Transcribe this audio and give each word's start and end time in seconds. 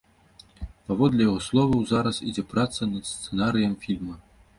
Паводле 0.87 1.27
яго 1.27 1.41
словаў, 1.47 1.83
зараз 1.91 2.15
ідзе 2.31 2.43
праца 2.55 2.89
над 2.95 3.03
сцэнарыем 3.11 3.77
фільма. 3.85 4.17